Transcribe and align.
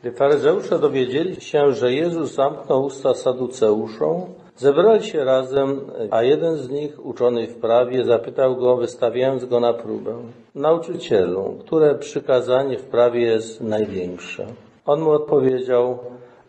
Gdy 0.00 0.12
faryzeusze 0.12 0.78
dowiedzieli 0.78 1.40
się, 1.40 1.72
że 1.72 1.92
Jezus 1.92 2.34
zamknął 2.34 2.84
usta 2.84 3.14
saduceuszom, 3.14 4.22
zebrali 4.56 5.04
się 5.04 5.24
razem, 5.24 5.80
a 6.10 6.22
jeden 6.22 6.56
z 6.56 6.70
nich, 6.70 7.06
uczony 7.06 7.46
w 7.46 7.60
prawie, 7.60 8.04
zapytał 8.04 8.56
go, 8.56 8.76
wystawiając 8.76 9.44
go 9.44 9.60
na 9.60 9.72
próbę. 9.72 10.14
Nauczycielu, 10.54 11.58
które 11.60 11.94
przykazanie 11.94 12.78
w 12.78 12.84
prawie 12.84 13.20
jest 13.20 13.60
największe? 13.60 14.46
On 14.86 15.00
mu 15.00 15.10
odpowiedział, 15.10 15.98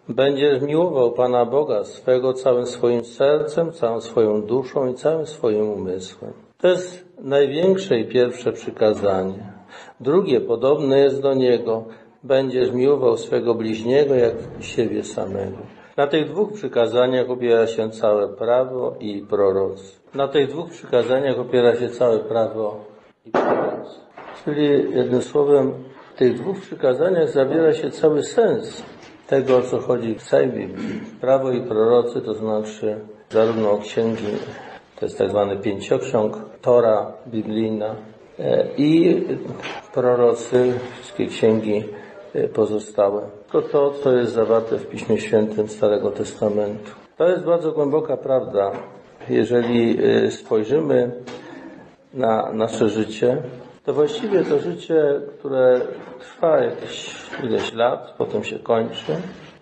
Będziesz 0.10 0.62
miłował 0.62 1.12
Pana 1.12 1.46
Boga 1.46 1.84
swego 1.84 2.34
całym 2.34 2.66
swoim 2.66 3.06
sercem, 3.06 3.72
całą 3.72 4.02
swoją 4.02 4.42
duszą 4.42 4.88
i 4.88 4.94
całym 4.94 5.26
swoim 5.26 5.70
umysłem. 5.70 6.34
To 6.58 6.68
jest 6.68 7.06
największe 7.20 8.00
i 8.00 8.06
pierwsze 8.06 8.54
przykazanie. 8.54 9.54
Drugie 10.00 10.42
podobne 10.42 11.00
jest 11.00 11.22
do 11.22 11.34
niego. 11.34 11.86
Będziesz 12.24 12.72
miłował 12.72 13.18
swego 13.18 13.56
bliźniego 13.56 14.16
jak 14.16 14.34
siebie 14.60 15.04
samego. 15.04 15.58
Na 15.98 16.08
tych 16.08 16.30
dwóch 16.30 16.54
przykazaniach 16.54 17.30
opiera 17.30 17.68
się 17.68 17.90
całe 17.90 18.28
prawo 18.28 18.96
i 19.00 19.26
proroctwo. 19.30 20.18
Na 20.18 20.28
tych 20.28 20.48
dwóch 20.50 20.70
przykazaniach 20.70 21.40
opiera 21.40 21.76
się 21.76 21.90
całe 21.90 22.20
prawo 22.20 22.86
i 23.26 23.32
proroctwo. 23.32 24.02
Czyli 24.46 24.96
jednym 24.96 25.22
słowem, 25.22 25.74
w 26.14 26.18
tych 26.18 26.34
dwóch 26.34 26.60
przykazaniach 26.60 27.30
zawiera 27.30 27.74
się 27.74 27.92
cały 27.92 28.24
sens 28.24 28.84
tego, 29.28 29.58
o 29.58 29.62
co 29.62 29.80
chodzi 29.80 30.16
w 30.16 30.24
całej 30.24 30.48
Biblii. 30.48 31.02
Prawo 31.22 31.52
i 31.52 31.62
prorocy 31.62 32.22
to 32.22 32.34
znaczy 32.34 33.00
zarówno 33.30 33.78
księgi, 33.78 34.28
to 35.00 35.06
jest 35.06 35.18
tak 35.18 35.30
zwany 35.30 35.58
pięcioksiąg, 35.58 36.38
Tora 36.62 37.12
biblijna 37.28 37.96
i 38.78 39.22
prorocy, 39.94 40.74
wszystkie 41.00 41.26
księgi 41.26 41.84
pozostałe. 42.48 43.22
To 43.52 43.62
to, 43.62 43.94
co 44.04 44.18
jest 44.18 44.34
zawarte 44.34 44.78
w 44.78 44.88
Piśmie 44.88 45.20
Świętym 45.20 45.70
Starego 45.70 46.12
Testamentu. 46.12 46.92
To 47.18 47.30
jest 47.30 47.44
bardzo 47.44 47.72
głęboka 47.72 48.18
prawda. 48.18 48.72
Jeżeli 49.30 49.98
spojrzymy 50.32 51.12
na 52.14 52.54
nasze 52.54 52.90
życie, 52.90 53.38
to 53.86 53.94
właściwie 53.94 54.44
to 54.44 54.60
życie, 54.60 55.22
które 55.40 55.82
trwa 56.20 56.58
jakieś 56.58 57.16
ileś 57.44 57.74
lat, 57.74 58.14
potem 58.18 58.44
się 58.44 58.60
kończy, 58.60 59.16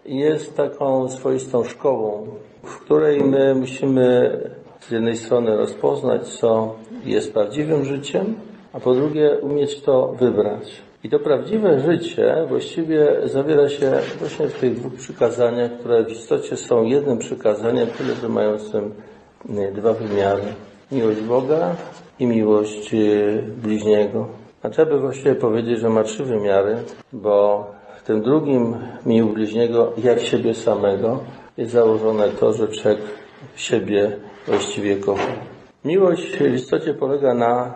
jest 0.06 0.58
taką 0.58 1.10
swoistą 1.10 1.64
szkołą, 1.64 2.28
w 2.64 2.80
której 2.80 3.22
my 3.22 3.56
musimy 3.56 4.40
z 4.80 4.92
jednej 4.92 5.18
strony 5.18 5.58
rozpoznać, 5.58 6.28
co 6.28 6.76
jest 7.06 7.34
prawdziwym 7.34 7.86
życiem, 7.86 8.36
a 8.74 8.80
po 8.80 8.94
drugie 8.94 9.38
umieć 9.42 9.82
to 9.82 10.08
wybrać. 10.08 10.87
I 11.04 11.10
to 11.10 11.20
prawdziwe 11.20 11.80
życie 11.80 12.36
właściwie 12.48 13.08
zawiera 13.24 13.70
się 13.70 13.92
właśnie 14.20 14.48
w 14.48 14.60
tych 14.60 14.76
dwóch 14.76 14.94
przykazaniach, 14.94 15.72
które 15.80 16.04
w 16.04 16.12
istocie 16.12 16.58
są 16.58 16.84
jednym 16.84 17.18
przykazaniem, 17.18 17.88
tyle 17.88 18.16
że 18.16 18.30
mającym 18.30 18.94
dwa 19.74 19.94
wymiary. 19.94 20.44
Miłość 20.92 21.22
Boga 21.22 21.76
i 22.20 22.26
miłość 22.26 22.96
bliźniego. 23.58 24.28
A 24.64 24.70
trzeba 24.70 24.92
by 24.92 25.00
właściwie 25.00 25.36
powiedzieć, 25.36 25.80
że 25.80 25.90
ma 25.90 26.04
trzy 26.04 26.24
wymiary, 26.24 26.76
bo 27.14 27.66
w 27.98 28.04
tym 28.04 28.22
drugim 28.22 28.76
mił 29.06 29.30
bliźniego 29.30 29.94
jak 30.04 30.20
siebie 30.20 30.54
samego 30.54 31.20
jest 31.58 31.72
założone 31.72 32.30
to, 32.30 32.54
że 32.54 32.68
człowiek 32.68 33.00
siebie 33.56 34.18
właściwie 34.48 34.96
kocha. 34.96 35.34
Miłość 35.86 36.38
w 36.38 36.56
istocie 36.56 36.94
polega 36.94 37.34
na, 37.34 37.74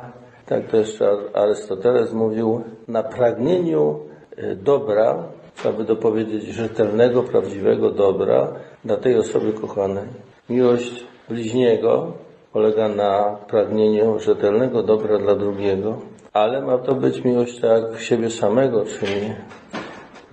tak 0.52 0.68
to 0.68 0.78
jeszcze 0.78 1.18
Arystoteles 1.34 2.14
mówił, 2.14 2.62
na 2.88 3.04
pragnieniu 3.04 4.00
dobra, 4.56 5.24
trzeba 5.56 5.78
by 5.78 5.84
dopowiedzieć 5.84 6.44
rzetelnego, 6.44 7.24
prawdziwego 7.24 7.92
dobra 7.92 8.48
dla 8.86 8.98
tej 8.98 9.18
osoby 9.18 9.54
kochanej. 9.54 10.08
Miłość 10.50 11.06
bliźniego 11.30 12.12
polega 12.54 12.90
na 12.90 13.38
pragnieniu 13.48 14.20
rzetelnego 14.20 14.84
dobra 14.84 15.18
dla 15.18 15.36
drugiego, 15.36 15.98
ale 16.34 16.62
ma 16.62 16.78
to 16.78 16.96
być 16.96 17.24
miłość 17.24 17.60
tak 17.60 18.00
siebie 18.00 18.30
samego, 18.30 18.86
czyli 18.86 19.34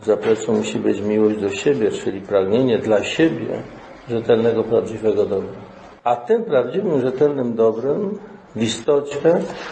w 0.00 0.04
zapleczu 0.04 0.52
musi 0.52 0.78
być 0.78 1.00
miłość 1.00 1.36
do 1.36 1.50
siebie, 1.50 1.90
czyli 1.90 2.20
pragnienie 2.20 2.78
dla 2.78 3.04
siebie 3.04 3.62
rzetelnego, 4.08 4.64
prawdziwego 4.64 5.26
dobra. 5.26 5.58
A 6.04 6.16
tym 6.16 6.44
prawdziwym, 6.44 7.00
rzetelnym 7.00 7.54
dobrem 7.54 8.18
w 8.58 8.62
istocie 8.62 9.18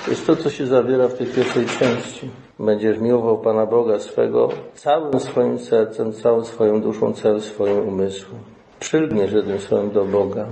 jest 0.09 0.27
to, 0.27 0.37
co 0.37 0.51
się 0.51 0.67
zawiera 0.67 1.09
w 1.09 1.15
tej 1.15 1.27
pierwszej 1.27 1.67
części. 1.67 2.31
Będziesz 2.59 2.99
miłował 2.99 3.39
Pana 3.39 3.67
Boga 3.67 3.99
swego 3.99 4.49
całym 4.75 5.21
swoim 5.21 5.59
sercem, 5.59 6.13
całą 6.13 6.45
swoją 6.45 6.81
duszą, 6.81 7.13
całym 7.13 7.41
swoim 7.41 7.89
umysłem. 7.89 8.41
Przylgniesz 8.81 9.33
jednym 9.33 9.59
słowem 9.59 9.91
do 9.91 10.05
Boga, 10.05 10.47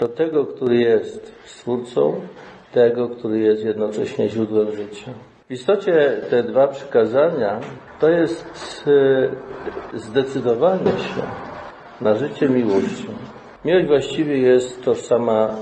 do 0.00 0.08
tego, 0.08 0.46
który 0.46 0.76
jest 0.76 1.32
Stwórcą, 1.44 2.20
tego, 2.72 3.08
który 3.08 3.38
jest 3.38 3.64
jednocześnie 3.64 4.28
źródłem 4.28 4.76
życia. 4.76 5.10
W 5.48 5.52
istocie 5.52 6.20
te 6.30 6.42
dwa 6.42 6.68
przykazania 6.68 7.60
to 8.00 8.08
jest 8.08 8.84
zdecydowanie 9.94 10.90
się 10.90 11.22
na 12.00 12.14
życie 12.14 12.48
miłością. 12.48 13.12
Miłość 13.64 13.86
właściwie 13.86 14.38
jest 14.38 14.82
tożsama 14.82 15.56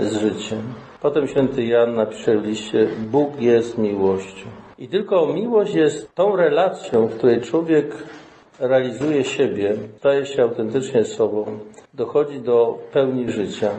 z 0.00 0.16
życiem. 0.16 0.58
Potem 1.02 1.28
święty 1.28 1.64
Jan 1.64 1.94
napisze 1.94 2.38
w 2.38 2.44
liście, 2.44 2.88
Bóg 3.10 3.40
jest 3.40 3.78
miłością. 3.78 4.46
I 4.78 4.88
tylko 4.88 5.26
miłość 5.26 5.74
jest 5.74 6.14
tą 6.14 6.36
relacją, 6.36 7.06
w 7.06 7.14
której 7.16 7.40
człowiek 7.40 7.96
realizuje 8.60 9.24
siebie, 9.24 9.74
staje 9.98 10.26
się 10.26 10.42
autentycznie 10.42 11.04
sobą, 11.04 11.58
dochodzi 11.94 12.40
do 12.40 12.78
pełni 12.92 13.30
życia. 13.30 13.70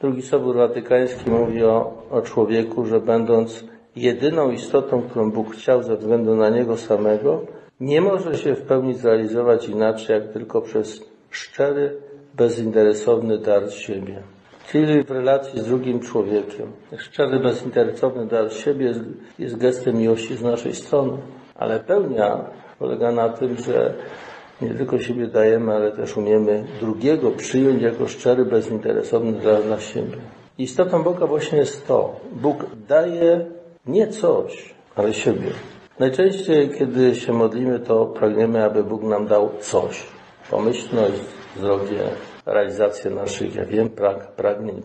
Drugi 0.00 0.22
Sobór 0.22 0.56
Watykański 0.56 1.30
mówi 1.30 1.64
o, 1.64 1.92
o 2.10 2.22
człowieku, 2.22 2.86
że 2.86 3.00
będąc 3.00 3.64
jedyną 3.96 4.50
istotą, 4.50 5.02
którą 5.02 5.30
Bóg 5.30 5.54
chciał 5.54 5.82
ze 5.82 5.96
względu 5.96 6.36
na 6.36 6.48
Niego 6.48 6.76
samego, 6.76 7.40
nie 7.80 8.00
może 8.00 8.34
się 8.34 8.54
w 8.54 8.62
pełni 8.62 8.94
zrealizować 8.94 9.68
inaczej, 9.68 10.20
jak 10.20 10.32
tylko 10.32 10.62
przez 10.62 11.04
szczery, 11.30 12.07
bezinteresowny 12.38 13.38
dar 13.38 13.70
z 13.70 13.74
siebie. 13.74 14.22
Czyli 14.70 15.02
w 15.02 15.10
relacji 15.10 15.60
z 15.60 15.66
drugim 15.66 16.00
człowiekiem. 16.00 16.72
Szczery, 16.98 17.40
bezinteresowny 17.40 18.26
dar 18.26 18.50
z 18.50 18.56
siebie 18.56 18.94
jest, 19.38 19.56
gestem 19.56 19.96
miłości 19.96 20.36
z 20.36 20.42
naszej 20.42 20.74
strony. 20.74 21.18
Ale 21.54 21.80
pełnia 21.80 22.44
polega 22.78 23.12
na 23.12 23.28
tym, 23.28 23.56
że 23.56 23.94
nie 24.62 24.74
tylko 24.74 24.98
siebie 24.98 25.26
dajemy, 25.26 25.72
ale 25.74 25.92
też 25.92 26.16
umiemy 26.16 26.64
drugiego 26.80 27.30
przyjąć 27.30 27.82
jako 27.82 28.08
szczery, 28.08 28.44
bezinteresowny 28.44 29.32
dar 29.32 29.62
dla 29.62 29.80
siebie. 29.80 30.16
Istotą 30.58 31.02
Boga 31.02 31.26
właśnie 31.26 31.58
jest 31.58 31.86
to. 31.86 32.20
Bóg 32.32 32.66
daje 32.88 33.46
nie 33.86 34.08
coś, 34.08 34.74
ale 34.96 35.14
siebie. 35.14 35.50
Najczęściej, 35.98 36.70
kiedy 36.78 37.14
się 37.14 37.32
modlimy, 37.32 37.80
to 37.80 38.06
pragniemy, 38.06 38.64
aby 38.64 38.84
Bóg 38.84 39.02
nam 39.02 39.26
dał 39.26 39.50
coś. 39.60 40.06
Pomyślność, 40.50 41.20
zdrowie, 41.58 41.98
realizację 42.46 43.10
naszych, 43.10 43.54
ja 43.54 43.64
wiem, 43.64 43.88
prag, 43.88 44.32
pragnień, 44.32 44.82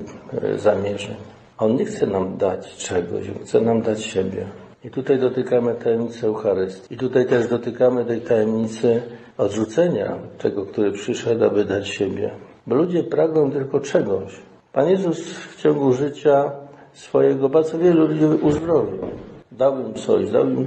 zamierzeń. 0.56 1.16
On 1.58 1.76
nie 1.76 1.86
chce 1.86 2.08
nam 2.08 2.38
dać 2.38 2.76
czegoś, 2.76 3.30
on 3.30 3.46
chce 3.46 3.62
nam 3.62 3.82
dać 3.82 4.04
siebie. 4.04 4.46
I 4.84 4.90
tutaj 4.90 5.20
dotykamy 5.20 5.76
tajemnicy 5.76 6.28
Eucharystii. 6.28 6.94
I 6.94 6.98
tutaj 6.98 7.26
też 7.26 7.48
dotykamy 7.48 8.06
tej 8.06 8.22
tajemnicy 8.22 9.02
odrzucenia 9.38 10.18
tego, 10.38 10.66
który 10.66 10.92
przyszedł, 10.92 11.46
aby 11.46 11.66
dać 11.66 11.88
siebie. 11.88 12.32
Bo 12.68 12.76
ludzie 12.76 13.04
pragną 13.04 13.52
tylko 13.52 13.80
czegoś. 13.80 14.42
Pan 14.74 14.90
Jezus 14.90 15.20
w 15.30 15.62
ciągu 15.62 15.94
życia 15.94 16.52
swojego 16.94 17.50
bardzo 17.50 17.78
wielu 17.78 18.08
ludzi 18.08 18.26
uzdrowił. 18.26 19.00
Dał 19.52 19.80
im 19.80 19.94
coś, 19.94 20.32
dał 20.32 20.50
im 20.50 20.66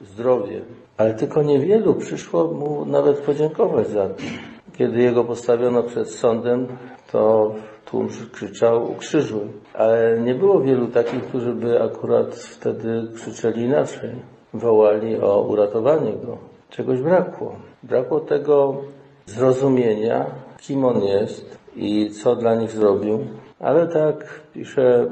zdrowie. 0.00 0.60
Ale 0.96 1.14
tylko 1.14 1.42
niewielu 1.42 1.94
przyszło 1.94 2.44
mu 2.44 2.84
nawet 2.84 3.18
podziękować 3.18 3.88
za 3.88 4.08
to. 4.08 4.22
Kiedy 4.80 5.02
jego 5.02 5.24
postawiono 5.24 5.82
przed 5.82 6.10
sądem, 6.10 6.66
to 7.12 7.54
tłum 7.84 8.08
krzyczał 8.32 8.90
ukrzyżuj. 8.92 9.48
Ale 9.74 10.20
nie 10.20 10.34
było 10.34 10.60
wielu 10.60 10.86
takich, 10.86 11.24
którzy 11.24 11.52
by 11.52 11.82
akurat 11.82 12.34
wtedy 12.34 13.02
krzyczeli 13.14 13.62
inaczej. 13.62 14.10
Wołali 14.54 15.20
o 15.20 15.42
uratowanie 15.42 16.12
go. 16.12 16.38
Czegoś 16.70 17.00
brakło. 17.00 17.56
Brakło 17.82 18.20
tego 18.20 18.76
zrozumienia, 19.26 20.26
kim 20.60 20.84
on 20.84 21.02
jest 21.02 21.58
i 21.76 22.10
co 22.10 22.36
dla 22.36 22.54
nich 22.54 22.70
zrobił. 22.70 23.18
Ale 23.58 23.86
tak 23.86 24.40
pisze 24.54 25.06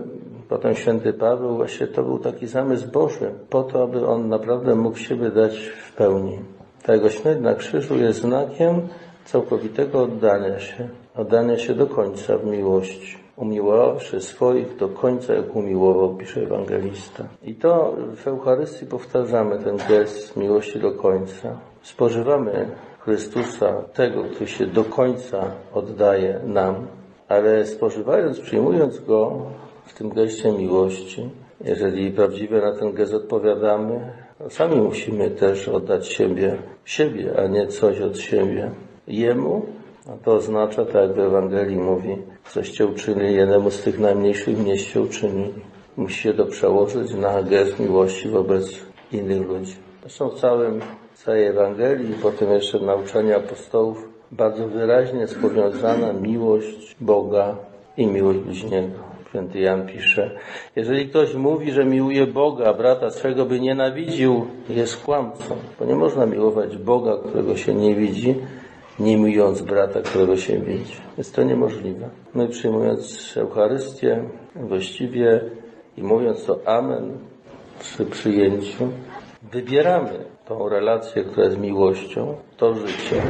potem 0.48 0.74
święty 0.74 1.12
Paweł, 1.12 1.56
właśnie 1.56 1.86
to 1.86 2.02
był 2.02 2.18
taki 2.18 2.46
zamysł 2.46 2.90
Boży, 2.90 3.30
po 3.50 3.62
to, 3.62 3.82
aby 3.82 4.06
on 4.06 4.28
naprawdę 4.28 4.74
mógł 4.74 4.96
siebie 4.96 5.30
dać 5.30 5.58
w 5.58 5.92
pełni. 5.92 6.38
Ta 6.82 6.94
jego 6.94 7.10
śmierć 7.10 7.40
na 7.40 7.54
krzyżu 7.54 7.96
jest 7.96 8.20
znakiem 8.20 8.88
całkowitego 9.28 10.02
oddania 10.02 10.60
się, 10.60 10.88
oddania 11.16 11.58
się 11.58 11.74
do 11.74 11.86
końca 11.86 12.38
w 12.38 12.44
miłości. 12.44 13.18
Umiłowawszy 13.36 14.20
swoich 14.20 14.76
do 14.76 14.88
końca, 14.88 15.34
jak 15.34 15.56
umiłował, 15.56 16.16
pisze 16.16 16.42
ewangelista. 16.42 17.24
I 17.42 17.54
to 17.54 17.96
w 18.16 18.28
Eucharystii 18.28 18.86
powtarzamy 18.86 19.58
ten 19.58 19.76
gest 19.88 20.36
miłości 20.36 20.78
do 20.80 20.92
końca. 20.92 21.56
Spożywamy 21.82 22.68
Chrystusa, 22.98 23.82
tego, 23.94 24.24
który 24.24 24.46
się 24.46 24.66
do 24.66 24.84
końca 24.84 25.50
oddaje 25.74 26.40
nam, 26.44 26.86
ale 27.28 27.66
spożywając, 27.66 28.40
przyjmując 28.40 29.00
Go 29.00 29.46
w 29.86 29.94
tym 29.94 30.08
geście 30.10 30.52
miłości, 30.52 31.30
jeżeli 31.64 32.10
prawdziwie 32.10 32.60
na 32.60 32.76
ten 32.76 32.92
gest 32.92 33.14
odpowiadamy, 33.14 34.12
sami 34.48 34.76
musimy 34.76 35.30
też 35.30 35.68
oddać 35.68 36.08
siebie, 36.08 36.56
siebie, 36.84 37.40
a 37.40 37.46
nie 37.46 37.66
coś 37.66 38.00
od 38.00 38.18
siebie. 38.18 38.70
Jemu, 39.08 39.66
a 40.06 40.24
to 40.24 40.32
oznacza, 40.32 40.84
tak 40.84 40.94
jak 40.94 41.12
w 41.12 41.18
Ewangelii 41.18 41.76
mówi, 41.76 42.16
coście 42.44 42.86
uczynili 42.86 43.34
jednemu 43.34 43.70
z 43.70 43.82
tych 43.82 43.98
najmniejszych 43.98 44.64
mieście 44.64 45.00
uczynili. 45.00 45.54
Musi 45.96 46.22
się 46.22 46.34
to 46.34 46.46
przełożyć 46.46 47.14
na 47.14 47.42
gest 47.42 47.80
miłości 47.80 48.28
wobec 48.28 48.64
innych 49.12 49.48
ludzi. 49.48 49.76
Zresztą 50.00 50.28
w 50.28 50.40
całym, 50.40 50.80
całej 51.14 51.46
Ewangelii 51.46 52.14
potem 52.22 52.50
jeszcze 52.50 52.78
w 52.78 52.82
nauczaniu 52.82 53.36
apostołów 53.36 54.08
bardzo 54.32 54.68
wyraźnie 54.68 55.20
jest 55.20 55.38
powiązana 55.38 56.12
miłość 56.12 56.96
Boga 57.00 57.56
i 57.96 58.06
miłość 58.06 58.38
bliźniego. 58.38 58.98
Święty 59.28 59.58
Jan 59.58 59.86
pisze, 59.86 60.30
jeżeli 60.76 61.08
ktoś 61.08 61.34
mówi, 61.34 61.72
że 61.72 61.84
miłuje 61.84 62.26
Boga, 62.26 62.74
brata 62.74 63.10
swego 63.10 63.46
by 63.46 63.60
nienawidził, 63.60 64.46
jest 64.68 65.04
kłamcą, 65.04 65.56
bo 65.78 65.84
nie 65.84 65.94
można 65.94 66.26
miłować 66.26 66.76
Boga, 66.76 67.16
którego 67.28 67.56
się 67.56 67.74
nie 67.74 67.94
widzi, 67.94 68.34
nie 69.00 69.16
miłując 69.16 69.62
brata, 69.62 70.00
którego 70.00 70.36
się 70.36 70.58
widzi. 70.58 70.96
Jest 71.18 71.34
to 71.34 71.42
niemożliwe. 71.42 72.08
My 72.34 72.48
przyjmując 72.48 73.34
Eucharystię 73.36 74.22
właściwie 74.56 75.40
i 75.96 76.02
mówiąc 76.02 76.44
to 76.44 76.58
Amen 76.66 77.18
przy 77.80 78.06
przyjęciu, 78.06 78.88
wybieramy 79.52 80.10
tą 80.44 80.68
relację, 80.68 81.24
która 81.24 81.44
jest 81.44 81.58
miłością, 81.58 82.34
to 82.56 82.74
życie 82.74 83.22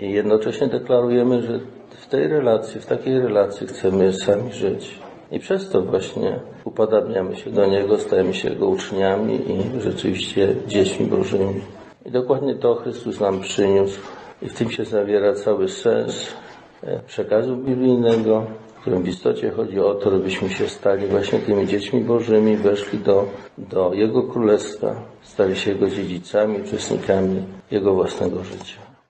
i 0.00 0.12
jednocześnie 0.12 0.66
deklarujemy, 0.66 1.42
że 1.42 1.60
w 1.90 2.06
tej 2.06 2.28
relacji, 2.28 2.80
w 2.80 2.86
takiej 2.86 3.20
relacji 3.20 3.66
chcemy 3.66 4.12
sami 4.12 4.52
żyć. 4.52 4.98
I 5.30 5.40
przez 5.40 5.70
to 5.70 5.82
właśnie 5.82 6.40
upodabniamy 6.64 7.36
się 7.36 7.50
do 7.50 7.66
Niego, 7.66 7.98
stajemy 7.98 8.34
się 8.34 8.50
Jego 8.50 8.66
uczniami 8.66 9.34
i 9.34 9.80
rzeczywiście 9.80 10.54
dziećmi 10.66 11.06
Bożymi. 11.06 11.60
I 12.06 12.10
dokładnie 12.10 12.54
to 12.54 12.74
Chrystus 12.74 13.20
nam 13.20 13.40
przyniósł 13.40 14.00
i 14.42 14.48
w 14.48 14.54
tym 14.54 14.70
się 14.70 14.84
zawiera 14.84 15.34
cały 15.34 15.68
sens 15.68 16.34
e, 16.82 17.00
przekazu 17.06 17.56
biblijnego, 17.56 18.46
w 18.76 18.80
którym 18.80 19.02
w 19.02 19.08
istocie 19.08 19.50
chodzi 19.50 19.80
o 19.80 19.94
to, 19.94 20.10
żebyśmy 20.10 20.50
się 20.50 20.68
stali 20.68 21.06
właśnie 21.06 21.38
tymi 21.38 21.66
dziećmi 21.66 22.00
Bożymi, 22.00 22.56
weszli 22.56 22.98
do, 22.98 23.28
do 23.58 23.94
Jego 23.94 24.22
Królestwa, 24.22 25.02
stali 25.22 25.56
się 25.56 25.70
Jego 25.70 25.90
dziedzicami, 25.90 26.60
uczestnikami 26.60 27.42
Jego 27.70 27.94
własnego 27.94 28.44
życia. 28.44 28.85